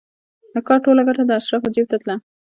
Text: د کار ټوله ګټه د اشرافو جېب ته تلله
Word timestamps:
د 0.53 0.55
کار 0.67 0.79
ټوله 0.85 1.01
ګټه 1.07 1.23
د 1.25 1.31
اشرافو 1.39 1.73
جېب 1.73 1.85
ته 1.91 1.97
تلله 2.01 2.15